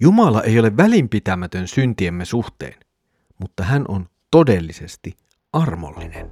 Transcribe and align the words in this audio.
Jumala 0.00 0.42
ei 0.42 0.58
ole 0.58 0.76
välinpitämätön 0.76 1.68
syntiemme 1.68 2.24
suhteen, 2.24 2.74
mutta 3.38 3.64
hän 3.64 3.84
on 3.88 4.08
todellisesti 4.30 5.16
armollinen. 5.52 6.30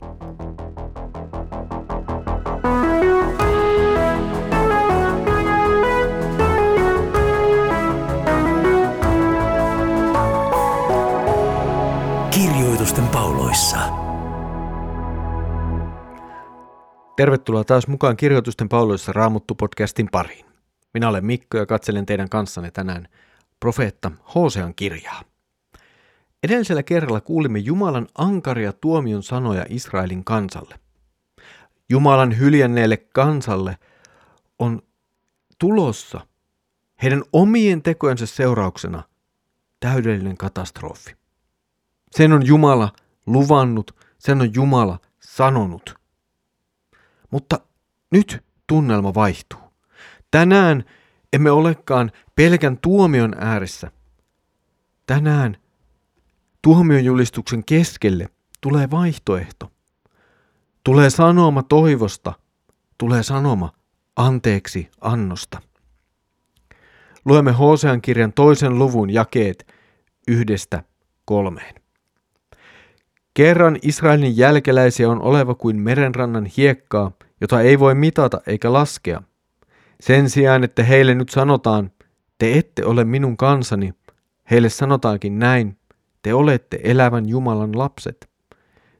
Kirjoitusten 12.30 13.08
pauloissa. 13.08 13.78
Tervetuloa 17.16 17.64
taas 17.64 17.88
mukaan 17.88 18.16
Kirjoitusten 18.16 18.68
pauloissa 18.68 19.12
Raamuttu-podcastin 19.12 20.08
pariin. 20.12 20.46
Minä 20.94 21.08
olen 21.08 21.26
Mikko 21.26 21.58
ja 21.58 21.66
katselen 21.66 22.06
teidän 22.06 22.28
kanssanne 22.28 22.70
tänään 22.70 23.08
profeetta 23.60 24.10
Hosean 24.34 24.74
kirjaa. 24.74 25.22
Edellisellä 26.42 26.82
kerralla 26.82 27.20
kuulimme 27.20 27.58
Jumalan 27.58 28.06
ankaria 28.18 28.72
tuomion 28.72 29.22
sanoja 29.22 29.66
Israelin 29.68 30.24
kansalle. 30.24 30.80
Jumalan 31.88 32.38
hyljänneelle 32.38 32.96
kansalle 32.96 33.78
on 34.58 34.82
tulossa 35.58 36.26
heidän 37.02 37.22
omien 37.32 37.82
tekojensa 37.82 38.26
seurauksena 38.26 39.02
täydellinen 39.80 40.36
katastrofi. 40.36 41.16
Sen 42.10 42.32
on 42.32 42.46
Jumala 42.46 42.92
luvannut, 43.26 43.96
sen 44.18 44.40
on 44.40 44.54
Jumala 44.54 44.98
sanonut. 45.20 45.94
Mutta 47.30 47.60
nyt 48.10 48.44
tunnelma 48.66 49.14
vaihtuu. 49.14 49.60
Tänään 50.30 50.84
emme 51.32 51.50
olekaan 51.50 52.12
pelkän 52.36 52.78
tuomion 52.78 53.34
ääressä. 53.38 53.90
Tänään 55.06 55.56
tuomionjulistuksen 56.62 57.64
keskelle 57.64 58.28
tulee 58.60 58.90
vaihtoehto. 58.90 59.70
Tulee 60.84 61.10
sanoma 61.10 61.62
toivosta, 61.62 62.32
tulee 62.98 63.22
sanoma 63.22 63.72
anteeksi 64.16 64.90
annosta. 65.00 65.62
Luemme 67.24 67.52
Hosean 67.52 68.02
kirjan 68.02 68.32
toisen 68.32 68.78
luvun 68.78 69.10
jakeet 69.10 69.72
yhdestä 70.28 70.82
kolmeen. 71.24 71.74
Kerran 73.34 73.78
Israelin 73.82 74.36
jälkeläisiä 74.36 75.10
on 75.10 75.22
oleva 75.22 75.54
kuin 75.54 75.80
merenrannan 75.80 76.46
hiekkaa, 76.46 77.12
jota 77.40 77.60
ei 77.60 77.78
voi 77.78 77.94
mitata 77.94 78.40
eikä 78.46 78.72
laskea. 78.72 79.22
Sen 80.00 80.30
sijaan, 80.30 80.64
että 80.64 80.82
heille 80.82 81.14
nyt 81.14 81.28
sanotaan, 81.28 81.90
te 82.38 82.58
ette 82.58 82.84
ole 82.84 83.04
minun 83.04 83.36
kansani, 83.36 83.94
heille 84.50 84.68
sanotaankin 84.68 85.38
näin, 85.38 85.78
te 86.22 86.34
olette 86.34 86.80
elävän 86.82 87.28
Jumalan 87.28 87.78
lapset. 87.78 88.28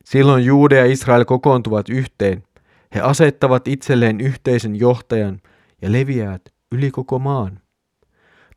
Silloin 0.05 0.45
Juude 0.45 0.77
ja 0.77 0.87
Israel 0.87 1.25
kokoontuvat 1.25 1.89
yhteen. 1.89 2.42
He 2.95 3.01
asettavat 3.01 3.69
itselleen 3.69 4.20
yhteisen 4.20 4.77
johtajan 4.77 5.41
ja 5.83 5.92
leviävät 5.92 6.42
yli 6.73 6.91
koko 6.91 7.19
maan. 7.19 7.61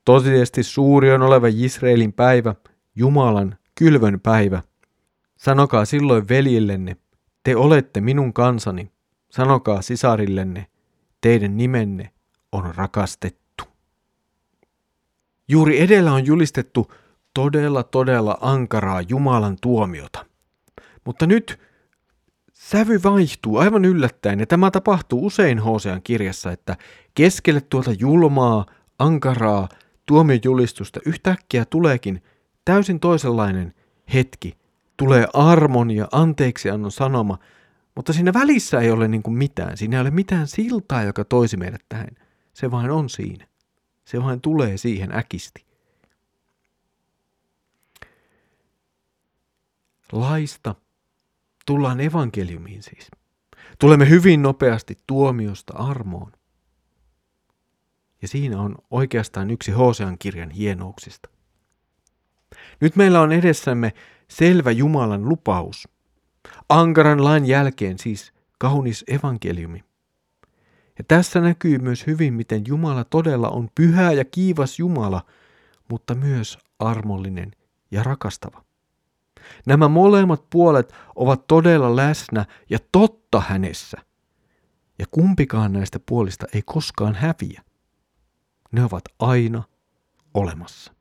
Tosiasti 0.06 0.64
suuri 0.64 1.12
on 1.12 1.22
oleva 1.22 1.48
Israelin 1.50 2.14
päivä, 2.14 2.56
Jumalan 2.96 3.58
kylvön 3.76 4.20
päivä. 4.20 4.62
Sanokaa 5.38 5.86
silloin 5.86 6.28
veljillenne, 6.30 6.98
te 7.44 7.56
olette 7.56 8.02
minun 8.02 8.34
kansani. 8.34 8.92
Sanokaa 9.30 9.82
sisarillenne, 9.82 10.68
teidän 11.22 11.58
nimenne 11.58 12.10
on 12.52 12.76
rakastettu. 12.76 13.49
Juuri 15.50 15.82
edellä 15.82 16.14
on 16.14 16.26
julistettu 16.26 16.92
todella 17.34 17.84
todella 17.84 18.38
ankaraa 18.42 19.02
Jumalan 19.02 19.58
tuomiota. 19.62 20.26
Mutta 21.06 21.28
nyt 21.28 21.60
sävy 22.54 23.00
vaihtuu 23.04 23.58
aivan 23.58 23.86
yllättäen 23.86 24.40
ja 24.40 24.48
tämä 24.48 24.72
tapahtuu 24.72 25.26
usein 25.26 25.60
Hosean 25.60 26.02
kirjassa, 26.02 26.52
että 26.52 26.78
keskelle 27.14 27.62
tuota 27.62 27.92
julmaa, 27.92 28.66
ankaraa 29.00 29.70
tuomiojulistusta 30.06 31.00
yhtäkkiä 31.06 31.66
tuleekin 31.66 32.24
täysin 32.66 33.00
toisenlainen 33.00 33.74
hetki. 34.14 34.58
Tulee 34.98 35.28
armon 35.34 35.92
ja 35.92 36.08
anteeksiannon 36.12 36.92
sanoma, 36.92 37.38
mutta 37.96 38.14
siinä 38.14 38.34
välissä 38.34 38.80
ei 38.80 38.92
ole 38.92 39.08
niin 39.08 39.24
mitään. 39.28 39.78
Siinä 39.78 39.98
ei 39.98 40.02
ole 40.02 40.12
mitään 40.12 40.48
siltaa, 40.48 41.04
joka 41.04 41.26
toisi 41.26 41.58
meidät 41.58 41.82
tähän. 41.90 42.10
Se 42.54 42.72
vain 42.72 42.92
on 42.92 43.10
siinä. 43.10 43.49
Se 44.10 44.24
vain 44.24 44.42
tulee 44.42 44.78
siihen 44.78 45.16
äkisti. 45.16 45.66
Laista 50.12 50.76
tullaan 51.66 52.00
evankeliumiin 52.00 52.84
siis. 52.84 53.12
Tulemme 53.80 54.10
hyvin 54.10 54.42
nopeasti 54.42 54.98
tuomiosta 55.08 55.74
armoon. 55.78 56.32
Ja 58.22 58.28
siinä 58.28 58.62
on 58.62 58.76
oikeastaan 58.92 59.50
yksi 59.50 59.72
Hosean 59.72 60.18
kirjan 60.18 60.50
hienouksista. 60.50 61.30
Nyt 62.82 62.96
meillä 62.96 63.22
on 63.22 63.32
edessämme 63.32 63.94
selvä 64.28 64.72
Jumalan 64.72 65.30
lupaus. 65.30 65.88
Ankaran 66.70 67.24
lain 67.24 67.46
jälkeen 67.46 68.00
siis 68.00 68.34
kaunis 68.58 69.06
evankeliumi. 69.08 69.89
Ja 71.00 71.04
tässä 71.08 71.42
näkyy 71.42 71.78
myös 71.78 72.08
hyvin, 72.08 72.34
miten 72.34 72.64
Jumala 72.68 73.04
todella 73.04 73.50
on 73.50 73.70
pyhä 73.76 74.12
ja 74.12 74.26
kiivas 74.26 74.80
Jumala, 74.80 75.22
mutta 75.90 76.16
myös 76.16 76.58
armollinen 76.80 77.52
ja 77.92 78.04
rakastava. 78.04 78.64
Nämä 79.66 79.88
molemmat 79.88 80.50
puolet 80.50 80.94
ovat 81.16 81.48
todella 81.48 81.96
läsnä 81.96 82.46
ja 82.70 82.80
totta 82.92 83.44
hänessä. 83.48 83.98
Ja 85.00 85.06
kumpikaan 85.12 85.74
näistä 85.74 86.00
puolista 86.06 86.46
ei 86.54 86.62
koskaan 86.66 87.16
häviä. 87.16 87.62
Ne 88.72 88.84
ovat 88.84 89.04
aina 89.20 89.64
olemassa. 90.34 90.94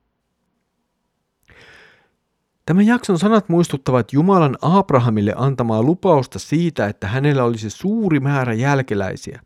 Tämän 2.66 2.86
jakson 2.86 3.19
sanat 3.19 3.48
muistuttavat 3.48 4.12
Jumalan 4.12 4.59
Abrahamille 4.62 5.34
antamaa 5.36 5.82
lupausta 5.82 6.38
siitä, 6.38 6.86
että 6.86 7.09
hänellä 7.09 7.44
olisi 7.44 7.70
suuri 7.70 8.20
määrä 8.20 8.53
jälkeläisiä. 8.53 9.42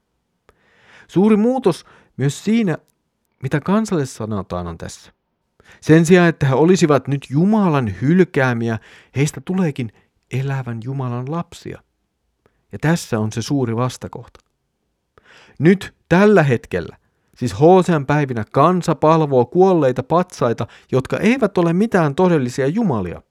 Suuri 1.13 1.37
muutos 1.37 1.85
myös 2.17 2.45
siinä, 2.45 2.79
mitä 3.43 3.61
kansalle 3.61 4.07
sanotaan 4.07 4.67
on 4.67 4.79
tässä. 4.79 5.13
Sen 5.81 6.07
sijaan, 6.07 6.29
että 6.29 6.47
he 6.47 6.55
olisivat 6.55 7.09
nyt 7.09 7.27
Jumalan 7.31 7.95
hylkäämiä, 8.03 8.79
heistä 9.17 9.41
tuleekin 9.45 9.93
elävän 10.31 10.81
Jumalan 10.85 11.31
lapsia. 11.31 11.83
Ja 12.73 12.79
tässä 12.79 13.19
on 13.19 13.33
se 13.33 13.43
suuri 13.43 13.77
vastakohta. 13.77 14.41
Nyt 15.59 15.95
tällä 16.09 16.43
hetkellä, 16.43 16.97
siis 17.37 17.61
Hosean 17.61 18.07
päivinä, 18.07 18.45
kansa 18.53 18.95
palvoo 18.95 19.45
kuolleita 19.45 20.03
patsaita, 20.03 20.67
jotka 20.93 21.19
eivät 21.19 21.59
ole 21.59 21.73
mitään 21.73 22.15
todellisia 22.15 22.67
jumalia. 22.67 23.23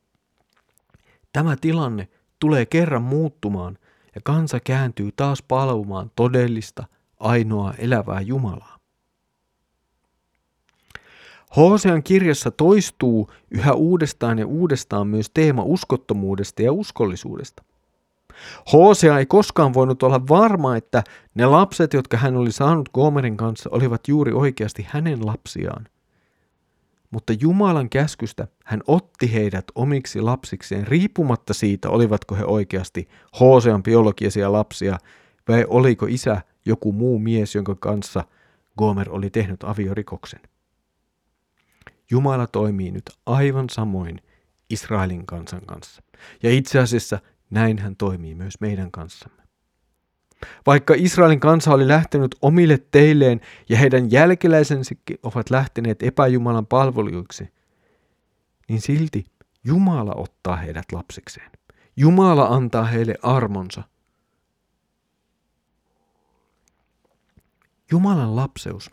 Tämä 1.33 1.55
tilanne 1.61 2.07
tulee 2.39 2.65
kerran 2.65 3.03
muuttumaan 3.03 3.77
ja 4.15 4.21
kansa 4.23 4.59
kääntyy 4.59 5.11
taas 5.15 5.41
palvomaan 5.41 6.11
todellista, 6.15 6.87
ainoaa 7.21 7.73
elävää 7.77 8.21
Jumalaa. 8.21 8.77
Hosean 11.55 12.03
kirjassa 12.03 12.51
toistuu 12.51 13.29
yhä 13.51 13.73
uudestaan 13.73 14.39
ja 14.39 14.47
uudestaan 14.47 15.07
myös 15.07 15.31
teema 15.33 15.63
uskottomuudesta 15.63 16.61
ja 16.61 16.71
uskollisuudesta. 16.71 17.63
Hosea 18.73 19.19
ei 19.19 19.25
koskaan 19.25 19.73
voinut 19.73 20.03
olla 20.03 20.27
varma, 20.27 20.77
että 20.77 21.03
ne 21.35 21.45
lapset, 21.45 21.93
jotka 21.93 22.17
hän 22.17 22.35
oli 22.35 22.51
saanut 22.51 22.89
Gomerin 22.93 23.37
kanssa, 23.37 23.69
olivat 23.73 24.07
juuri 24.07 24.31
oikeasti 24.31 24.87
hänen 24.89 25.25
lapsiaan. 25.25 25.87
Mutta 27.11 27.33
Jumalan 27.39 27.89
käskystä 27.89 28.47
hän 28.65 28.81
otti 28.87 29.33
heidät 29.33 29.65
omiksi 29.75 30.21
lapsikseen 30.21 30.87
riippumatta 30.87 31.53
siitä, 31.53 31.89
olivatko 31.89 32.35
he 32.35 32.45
oikeasti 32.45 33.09
Hosean 33.39 33.83
biologisia 33.83 34.51
lapsia 34.51 34.97
vai 35.47 35.65
oliko 35.67 36.05
isä 36.09 36.41
joku 36.65 36.93
muu 36.93 37.19
mies, 37.19 37.55
jonka 37.55 37.75
kanssa 37.75 38.23
Gomer 38.77 39.09
oli 39.09 39.29
tehnyt 39.29 39.63
aviorikoksen. 39.63 40.39
Jumala 42.11 42.47
toimii 42.47 42.91
nyt 42.91 43.09
aivan 43.25 43.69
samoin 43.69 44.21
Israelin 44.69 45.25
kansan 45.25 45.61
kanssa. 45.65 46.03
Ja 46.43 46.51
itse 46.51 46.79
asiassa 46.79 47.19
näin 47.49 47.77
hän 47.79 47.95
toimii 47.95 48.35
myös 48.35 48.53
meidän 48.59 48.91
kanssamme. 48.91 49.41
Vaikka 50.65 50.93
Israelin 50.97 51.39
kansa 51.39 51.73
oli 51.73 51.87
lähtenyt 51.87 52.35
omille 52.41 52.79
teilleen 52.91 53.41
ja 53.69 53.77
heidän 53.77 54.11
jälkeläisensäkin 54.11 55.19
ovat 55.23 55.49
lähteneet 55.49 56.03
epäjumalan 56.03 56.65
palveluiksi, 56.65 57.49
niin 58.69 58.81
silti 58.81 59.25
Jumala 59.63 60.13
ottaa 60.15 60.55
heidät 60.55 60.91
lapsikseen. 60.91 61.51
Jumala 61.95 62.45
antaa 62.45 62.83
heille 62.83 63.15
armonsa. 63.21 63.83
Jumalan 67.91 68.35
lapseus 68.35 68.91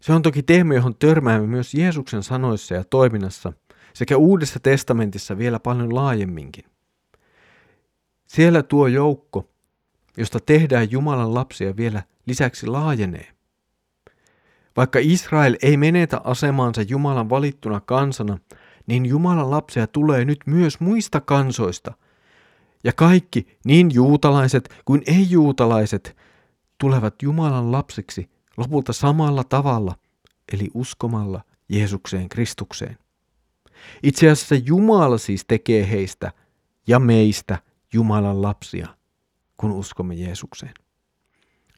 Se 0.00 0.12
on 0.12 0.22
toki 0.22 0.42
teema, 0.42 0.74
johon 0.74 0.94
törmäämme 0.94 1.46
myös 1.46 1.74
Jeesuksen 1.74 2.22
sanoissa 2.22 2.74
ja 2.74 2.84
toiminnassa 2.84 3.52
sekä 3.92 4.16
Uudessa 4.16 4.60
testamentissa 4.60 5.38
vielä 5.38 5.60
paljon 5.60 5.94
laajemminkin. 5.94 6.64
Siellä 8.26 8.62
tuo 8.62 8.86
joukko, 8.86 9.48
josta 10.16 10.38
tehdään 10.40 10.90
Jumalan 10.90 11.34
lapsia 11.34 11.76
vielä 11.76 12.02
lisäksi 12.26 12.66
laajenee. 12.66 13.26
Vaikka 14.76 14.98
Israel 15.02 15.56
ei 15.62 15.76
menetä 15.76 16.20
asemaansa 16.24 16.82
Jumalan 16.82 17.30
valittuna 17.30 17.80
kansana, 17.80 18.38
niin 18.86 19.06
Jumalan 19.06 19.50
lapsia 19.50 19.86
tulee 19.86 20.24
nyt 20.24 20.38
myös 20.46 20.80
muista 20.80 21.20
kansoista. 21.20 21.94
Ja 22.84 22.92
kaikki, 22.92 23.58
niin 23.64 23.90
juutalaiset 23.94 24.82
kuin 24.84 25.02
ei-juutalaiset, 25.06 26.16
tulevat 26.78 27.22
Jumalan 27.22 27.72
lapsiksi 27.72 28.30
lopulta 28.56 28.92
samalla 28.92 29.44
tavalla, 29.44 29.94
eli 30.52 30.68
uskomalla 30.74 31.40
Jeesukseen 31.68 32.28
Kristukseen. 32.28 32.98
Itse 34.02 34.30
asiassa 34.30 34.54
Jumala 34.54 35.18
siis 35.18 35.44
tekee 35.48 35.90
heistä 35.90 36.32
ja 36.86 36.98
meistä 36.98 37.58
Jumalan 37.92 38.42
lapsia, 38.42 38.88
kun 39.56 39.72
uskomme 39.72 40.14
Jeesukseen. 40.14 40.74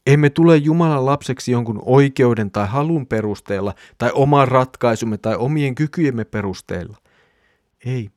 Emme 0.06 0.30
tule 0.30 0.56
Jumalan 0.56 1.06
lapseksi 1.06 1.52
jonkun 1.52 1.82
oikeuden 1.84 2.50
tai 2.50 2.66
halun 2.66 3.06
perusteella, 3.06 3.74
tai 3.98 4.10
oman 4.14 4.48
ratkaisumme 4.48 5.18
tai 5.18 5.36
omien 5.36 5.74
kykyjemme 5.74 6.24
perusteella. 6.24 6.96
Ei. 7.84 8.10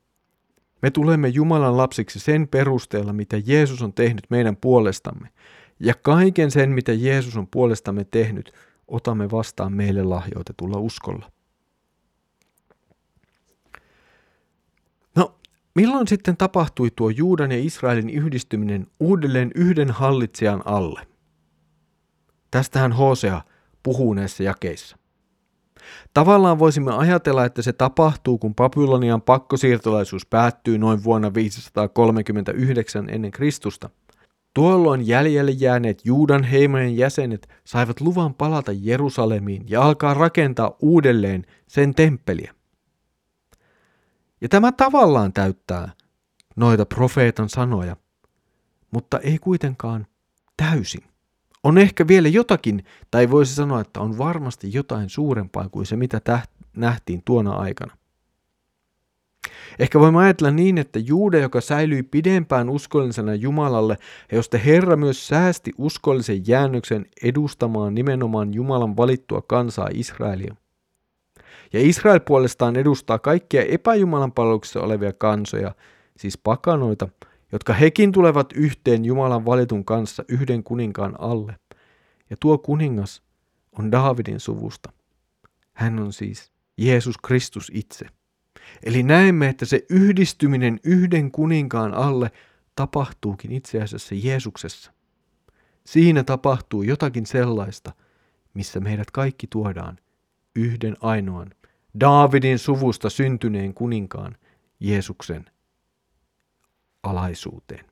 Me 0.82 0.90
tulemme 0.90 1.28
Jumalan 1.28 1.76
lapsiksi 1.76 2.20
sen 2.20 2.48
perusteella, 2.48 3.12
mitä 3.12 3.36
Jeesus 3.46 3.82
on 3.82 3.92
tehnyt 3.92 4.24
meidän 4.30 4.56
puolestamme. 4.56 5.28
Ja 5.80 5.94
kaiken 5.94 6.50
sen, 6.50 6.70
mitä 6.70 6.92
Jeesus 6.92 7.36
on 7.36 7.46
puolestamme 7.46 8.04
tehnyt, 8.04 8.52
otamme 8.88 9.30
vastaan 9.30 9.72
meille 9.72 10.02
lahjoitetulla 10.02 10.78
uskolla. 10.78 11.30
No, 15.16 15.38
milloin 15.74 16.08
sitten 16.08 16.36
tapahtui 16.36 16.90
tuo 16.96 17.10
Juudan 17.10 17.52
ja 17.52 17.58
Israelin 17.58 18.10
yhdistyminen 18.10 18.86
uudelleen 19.00 19.50
yhden 19.54 19.90
hallitsijan 19.90 20.62
alle? 20.64 21.06
Tästähän 22.50 22.92
Hosea 22.92 23.40
puhuu 23.82 24.14
näissä 24.14 24.42
jakeissa. 24.42 24.96
Tavallaan 26.14 26.58
voisimme 26.58 26.92
ajatella, 26.92 27.44
että 27.44 27.62
se 27.62 27.72
tapahtuu, 27.72 28.38
kun 28.38 28.54
Babylonian 28.54 29.22
pakkosiirtolaisuus 29.22 30.26
päättyy 30.26 30.78
noin 30.78 31.04
vuonna 31.04 31.34
539 31.34 33.08
ennen 33.08 33.30
Kristusta. 33.30 33.90
Tuolloin 34.54 35.06
jäljelle 35.06 35.50
jääneet 35.50 36.00
Juudan 36.04 36.44
heimojen 36.44 36.96
jäsenet 36.96 37.48
saivat 37.64 38.00
luvan 38.00 38.34
palata 38.34 38.72
Jerusalemiin 38.74 39.64
ja 39.68 39.82
alkaa 39.82 40.14
rakentaa 40.14 40.76
uudelleen 40.80 41.46
sen 41.66 41.94
temppeliä. 41.94 42.54
Ja 44.40 44.48
tämä 44.48 44.72
tavallaan 44.72 45.32
täyttää 45.32 45.92
noita 46.56 46.86
profeetan 46.86 47.48
sanoja, 47.48 47.96
mutta 48.90 49.18
ei 49.18 49.38
kuitenkaan 49.38 50.06
täysin. 50.56 51.02
On 51.64 51.78
ehkä 51.78 52.08
vielä 52.08 52.28
jotakin, 52.28 52.84
tai 53.10 53.30
voisi 53.30 53.54
sanoa, 53.54 53.80
että 53.80 54.00
on 54.00 54.18
varmasti 54.18 54.72
jotain 54.72 55.10
suurempaa 55.10 55.68
kuin 55.68 55.86
se, 55.86 55.96
mitä 55.96 56.20
täht- 56.30 56.66
nähtiin 56.76 57.22
tuona 57.24 57.52
aikana. 57.52 57.96
Ehkä 59.78 60.00
voimme 60.00 60.20
ajatella 60.20 60.50
niin, 60.50 60.78
että 60.78 60.98
Juuda, 60.98 61.38
joka 61.38 61.60
säilyi 61.60 62.02
pidempään 62.02 62.68
uskollisena 62.68 63.34
Jumalalle, 63.34 63.96
ja 64.30 64.36
josta 64.36 64.58
Herra 64.58 64.96
myös 64.96 65.28
säästi 65.28 65.70
uskollisen 65.78 66.42
jäännöksen 66.46 67.06
edustamaan 67.22 67.94
nimenomaan 67.94 68.54
Jumalan 68.54 68.96
valittua 68.96 69.42
kansaa 69.42 69.88
Israelia. 69.94 70.56
Ja 71.72 71.80
Israel 71.80 72.20
puolestaan 72.20 72.76
edustaa 72.76 73.18
kaikkia 73.18 73.62
epäjumalan 73.62 74.32
palveluksessa 74.32 74.80
olevia 74.80 75.12
kansoja, 75.12 75.74
siis 76.16 76.38
pakanoita, 76.38 77.08
jotka 77.52 77.72
hekin 77.72 78.12
tulevat 78.12 78.52
yhteen 78.52 79.04
Jumalan 79.04 79.46
valitun 79.46 79.84
kanssa 79.84 80.24
yhden 80.28 80.62
kuninkaan 80.62 81.20
alle. 81.20 81.56
Ja 82.30 82.36
tuo 82.40 82.58
kuningas 82.58 83.22
on 83.78 83.92
Daavidin 83.92 84.40
suvusta. 84.40 84.92
Hän 85.72 85.98
on 85.98 86.12
siis 86.12 86.52
Jeesus 86.78 87.18
Kristus 87.18 87.70
itse. 87.74 88.06
Eli 88.82 89.02
näemme, 89.02 89.48
että 89.48 89.64
se 89.64 89.84
yhdistyminen 89.90 90.80
yhden 90.84 91.30
kuninkaan 91.30 91.94
alle 91.94 92.30
tapahtuukin 92.76 93.52
itse 93.52 93.82
asiassa 93.82 94.14
Jeesuksessa. 94.14 94.92
Siinä 95.84 96.24
tapahtuu 96.24 96.82
jotakin 96.82 97.26
sellaista, 97.26 97.92
missä 98.54 98.80
meidät 98.80 99.10
kaikki 99.10 99.46
tuodaan 99.46 99.98
yhden 100.56 100.96
ainoan 101.00 101.50
Daavidin 102.00 102.58
suvusta 102.58 103.10
syntyneen 103.10 103.74
kuninkaan 103.74 104.36
Jeesuksen 104.80 105.44
alaisuuteen. 107.02 107.84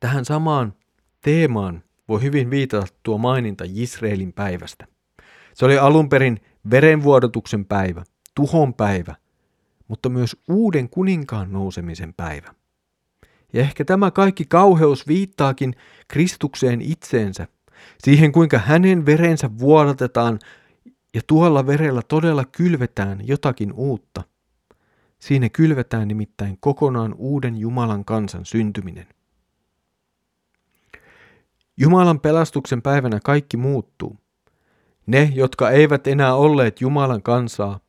Tähän 0.00 0.24
samaan 0.24 0.74
teemaan 1.20 1.82
voi 2.08 2.22
hyvin 2.22 2.50
viitata 2.50 2.86
tuo 3.02 3.18
maininta 3.18 3.64
Israelin 3.68 4.32
päivästä. 4.32 4.86
Se 5.54 5.64
oli 5.64 5.78
alun 5.78 6.08
perin 6.08 6.40
verenvuodotuksen 6.70 7.64
päivä, 7.64 8.04
tuhon 8.34 8.74
päivä, 8.74 9.14
mutta 9.88 10.08
myös 10.08 10.36
uuden 10.48 10.88
kuninkaan 10.88 11.52
nousemisen 11.52 12.14
päivä. 12.14 12.54
Ja 13.52 13.60
ehkä 13.60 13.84
tämä 13.84 14.10
kaikki 14.10 14.44
kauheus 14.44 15.06
viittaakin 15.06 15.74
Kristukseen 16.08 16.80
itseensä, 16.80 17.46
siihen 17.98 18.32
kuinka 18.32 18.58
hänen 18.58 19.06
verensä 19.06 19.50
vuodatetaan 19.58 20.38
ja 21.14 21.20
tuolla 21.26 21.66
verellä 21.66 22.02
todella 22.02 22.44
kylvetään 22.44 23.28
jotakin 23.28 23.72
uutta. 23.72 24.22
Siinä 25.18 25.48
kylvetään 25.48 26.08
nimittäin 26.08 26.58
kokonaan 26.60 27.14
uuden 27.18 27.56
Jumalan 27.56 28.04
kansan 28.04 28.44
syntyminen. 28.44 29.06
Jumalan 31.76 32.20
pelastuksen 32.20 32.82
päivänä 32.82 33.20
kaikki 33.24 33.56
muuttuu. 33.56 34.16
Ne, 35.10 35.32
jotka 35.34 35.70
eivät 35.70 36.06
enää 36.06 36.34
olleet 36.34 36.80
Jumalan 36.80 37.22
kansaa, 37.22 37.80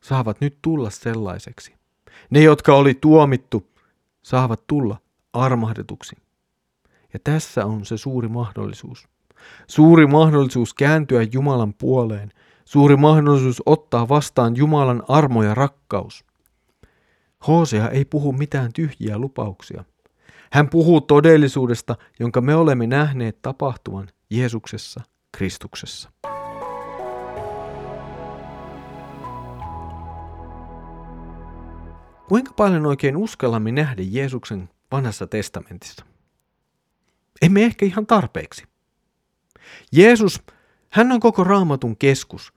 saavat 0.00 0.40
nyt 0.40 0.58
tulla 0.62 0.90
sellaiseksi. 0.90 1.74
Ne, 2.30 2.42
jotka 2.42 2.74
oli 2.74 2.94
tuomittu, 2.94 3.66
saavat 4.22 4.66
tulla 4.66 4.96
armahdetuksi. 5.32 6.16
Ja 7.12 7.18
tässä 7.24 7.66
on 7.66 7.84
se 7.84 7.96
suuri 7.96 8.28
mahdollisuus. 8.28 9.08
Suuri 9.66 10.06
mahdollisuus 10.06 10.74
kääntyä 10.74 11.26
Jumalan 11.32 11.74
puoleen. 11.74 12.32
Suuri 12.64 12.96
mahdollisuus 12.96 13.62
ottaa 13.66 14.08
vastaan 14.08 14.56
Jumalan 14.56 15.02
armo 15.08 15.42
ja 15.42 15.54
rakkaus. 15.54 16.24
Hosea 17.46 17.88
ei 17.88 18.04
puhu 18.04 18.32
mitään 18.32 18.72
tyhjiä 18.72 19.18
lupauksia. 19.18 19.84
Hän 20.52 20.68
puhuu 20.68 21.00
todellisuudesta, 21.00 21.96
jonka 22.20 22.40
me 22.40 22.54
olemme 22.54 22.86
nähneet 22.86 23.42
tapahtuvan 23.42 24.08
Jeesuksessa, 24.30 25.00
Kristuksessa. 25.32 26.10
Kuinka 32.28 32.52
paljon 32.52 32.86
oikein 32.86 33.16
uskallamme 33.16 33.72
nähdä 33.72 34.02
Jeesuksen 34.02 34.68
vanhassa 34.92 35.26
testamentissa? 35.26 36.04
Emme 37.42 37.64
ehkä 37.64 37.86
ihan 37.86 38.06
tarpeeksi. 38.06 38.64
Jeesus, 39.92 40.42
hän 40.90 41.12
on 41.12 41.20
koko 41.20 41.44
raamatun 41.44 41.96
keskus, 41.96 42.52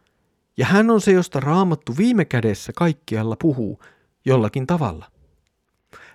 ja 0.57 0.65
hän 0.65 0.89
on 0.89 1.01
se, 1.01 1.11
josta 1.11 1.39
raamattu 1.39 1.97
viime 1.97 2.25
kädessä 2.25 2.73
kaikkialla 2.75 3.35
puhuu 3.35 3.79
jollakin 4.25 4.67
tavalla. 4.67 5.11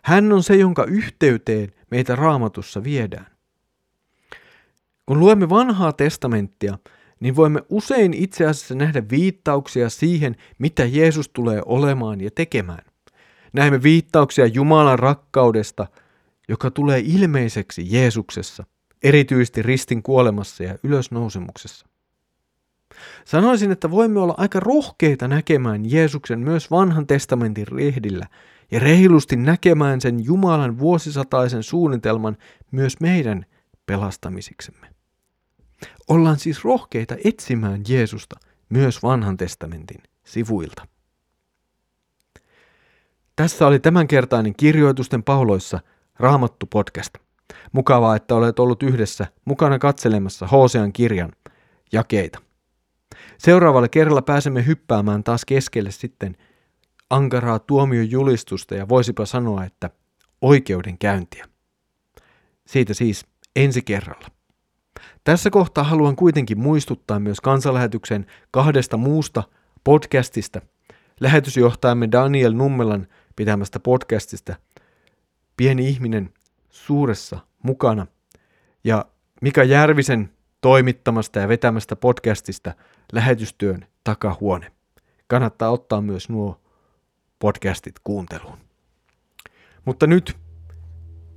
Hän 0.02 0.32
on 0.32 0.42
se, 0.42 0.56
jonka 0.56 0.84
yhteyteen 0.84 1.72
meitä 1.90 2.16
raamatussa 2.16 2.84
viedään. 2.84 3.26
Kun 5.06 5.20
luemme 5.20 5.48
vanhaa 5.48 5.92
testamenttia, 5.92 6.78
niin 7.20 7.36
voimme 7.36 7.62
usein 7.68 8.14
itse 8.14 8.46
asiassa 8.46 8.74
nähdä 8.74 9.02
viittauksia 9.10 9.90
siihen, 9.90 10.36
mitä 10.58 10.84
Jeesus 10.84 11.28
tulee 11.28 11.62
olemaan 11.66 12.20
ja 12.20 12.30
tekemään. 12.30 12.95
Näemme 13.56 13.82
viittauksia 13.82 14.46
Jumalan 14.46 14.98
rakkaudesta, 14.98 15.86
joka 16.48 16.70
tulee 16.70 17.02
ilmeiseksi 17.04 17.86
Jeesuksessa, 17.94 18.64
erityisesti 19.02 19.62
ristin 19.62 20.02
kuolemassa 20.02 20.62
ja 20.62 20.78
ylösnousemuksessa. 20.82 21.86
Sanoisin, 23.24 23.72
että 23.72 23.90
voimme 23.90 24.20
olla 24.20 24.34
aika 24.36 24.60
rohkeita 24.60 25.28
näkemään 25.28 25.90
Jeesuksen 25.90 26.38
myös 26.38 26.70
vanhan 26.70 27.06
testamentin 27.06 27.68
rehdillä 27.68 28.26
ja 28.70 28.80
reilusti 28.80 29.36
näkemään 29.36 30.00
sen 30.00 30.24
Jumalan 30.24 30.78
vuosisataisen 30.78 31.62
suunnitelman 31.62 32.36
myös 32.70 33.00
meidän 33.00 33.46
pelastamisiksemme. 33.86 34.86
Ollaan 36.08 36.38
siis 36.38 36.64
rohkeita 36.64 37.16
etsimään 37.24 37.82
Jeesusta 37.88 38.36
myös 38.68 39.02
vanhan 39.02 39.36
testamentin 39.36 40.02
sivuilta. 40.24 40.95
Tässä 43.36 43.66
oli 43.66 43.78
tämänkertainen 43.78 44.54
kirjoitusten 44.56 45.22
pauloissa 45.22 45.80
Raamattu 46.18 46.66
podcast. 46.66 47.14
Mukavaa, 47.72 48.16
että 48.16 48.34
olet 48.34 48.58
ollut 48.58 48.82
yhdessä 48.82 49.26
mukana 49.44 49.78
katselemassa 49.78 50.46
Hosean 50.46 50.92
kirjan 50.92 51.32
jakeita. 51.92 52.38
Seuraavalla 53.38 53.88
kerralla 53.88 54.22
pääsemme 54.22 54.66
hyppäämään 54.66 55.24
taas 55.24 55.44
keskelle 55.44 55.90
sitten 55.90 56.36
ankaraa 57.10 57.58
tuomiojulistusta 57.58 58.74
ja 58.74 58.88
voisipa 58.88 59.26
sanoa, 59.26 59.64
että 59.64 59.90
oikeudenkäyntiä. 60.40 61.46
Siitä 62.66 62.94
siis 62.94 63.26
ensi 63.56 63.82
kerralla. 63.82 64.28
Tässä 65.24 65.50
kohtaa 65.50 65.84
haluan 65.84 66.16
kuitenkin 66.16 66.58
muistuttaa 66.58 67.20
myös 67.20 67.40
kansanlähetyksen 67.40 68.26
kahdesta 68.50 68.96
muusta 68.96 69.42
podcastista. 69.84 70.60
Lähetysjohtajamme 71.20 72.08
Daniel 72.12 72.52
Nummelan 72.52 73.06
pitämästä 73.36 73.80
podcastista 73.80 74.56
Pieni 75.56 75.88
ihminen 75.88 76.32
suuressa 76.70 77.38
mukana 77.62 78.06
ja 78.84 79.04
Mika 79.42 79.64
Järvisen 79.64 80.30
toimittamasta 80.60 81.38
ja 81.38 81.48
vetämästä 81.48 81.96
podcastista 81.96 82.74
Lähetystyön 83.12 83.86
takahuone. 84.04 84.72
Kannattaa 85.26 85.70
ottaa 85.70 86.00
myös 86.00 86.28
nuo 86.28 86.60
podcastit 87.38 87.94
kuunteluun. 88.04 88.58
Mutta 89.84 90.06
nyt 90.06 90.36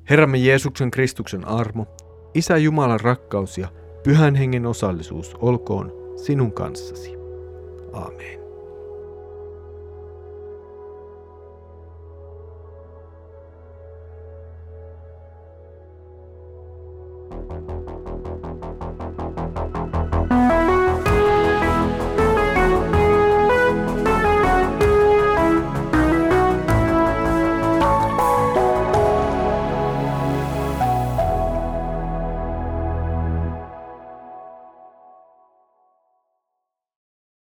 Herramme 0.10 0.38
Jeesuksen 0.38 0.92
Kristuksen 0.92 1.46
armo, 1.48 1.88
Isä 2.34 2.58
Jumalan 2.58 3.00
rakkaus 3.00 3.58
ja 3.58 3.68
Pyhän 4.04 4.36
Hengen 4.36 4.66
osallisuus 4.66 5.36
olkoon 5.36 5.92
sinun 6.16 6.54
kanssasi. 6.54 7.14
Amen. 7.94 8.49